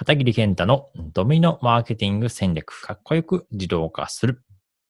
[0.00, 4.42] 片桐健太のドミノマーケティング戦略、かっこよく自動化する。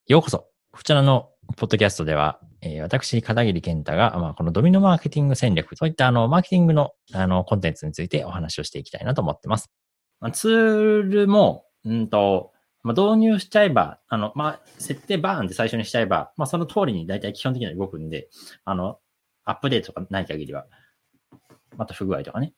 [0.07, 0.47] ようこそ。
[0.71, 9.73] こちらのポッドキャストでは、えー、私、片桐健太が、まあ、このドミノマーケティング戦略、そういったあの、マーケティングのあの、コンテンツについてお話をしていきたいなと思ってます。
[10.21, 12.53] まあ、ツールも、うんと、
[12.85, 18.29] まあ、導入しちゃえば、あの、まあ、設定バーンって最初にしちゃえば、まあ、その通りに大体基本的には動くんで、
[18.65, 19.01] あの、
[19.45, 20.67] アップデートとかない限りは、
[21.77, 22.53] また不具合とかね。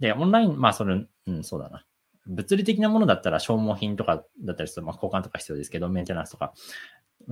[0.00, 1.84] で、オンライン、まあ、その、うん、そうだな。
[2.26, 6.52] 物理的なものだったら消耗品とかだったりすると、まあ、交換とか必要ですけど、メンテナンスとか。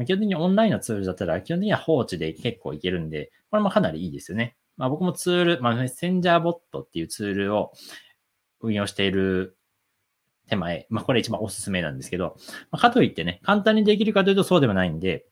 [0.04, 4.56] 基本的にオンラインのツールだったら、基本的には放置で結構いけるんで、これもかなりいいですよね。
[4.76, 7.72] まあ、僕もツール、まあ、メッセンジャーボットっていうツールを
[8.60, 9.56] 運用している
[10.48, 12.36] 手前、まあ、これ一番おすすめなんですけど、
[12.70, 15.26] まあ、かといってね、簡単にできるかというとそうでもないんで、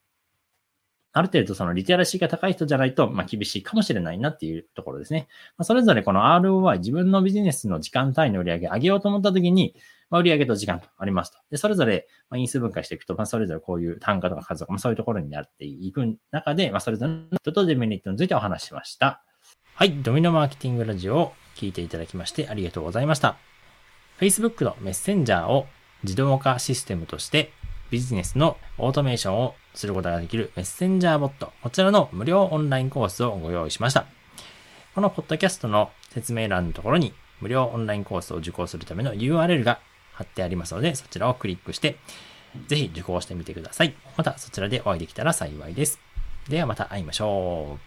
[1.17, 5.29] ある程度そのリテラシーが高い人じゃないと、まあ、厳しいかもしれないなっていうところですね。
[5.57, 9.75] まあ、それぞれこの ROI、自分のビジネスの時間単位の売り上げ上げようと思った時に、
[10.11, 11.39] まあ、売上と時間とありますと。
[11.51, 19.23] で、それぞれ、まあ、因数分解していくと、まあ、それぞれこういう単価とか数とか、まあ、そういうところになっていく中で、まあ、それぞれの人とデメリットについてお話ししました。
[19.75, 19.93] はい。
[20.03, 23.39] ドミノマーケティングラジオを聞いていただきましてありがとうございました。
[24.21, 25.67] Facebook のメッセンジャーを
[26.03, 27.53] 自動化システムとして
[27.91, 34.07] ビジネスのオートメーションをすることができるメッセンジャーボット、こちらの無料オンラインコースをご用意しました。
[34.95, 39.79] このポッドキャストの説明欄のところに無料オンラインコースを受講するための URL が
[40.13, 41.97] 貼ってありますので、そちらをクリックして、
[42.69, 43.95] ぜひ受講してみてください。
[44.17, 46.01] またそちらでお会いできたら幸いです。
[46.49, 47.86] ではまた会いましょう。